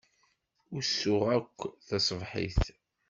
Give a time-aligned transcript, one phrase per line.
[0.77, 2.63] Usuɣ akk taṣebḥit.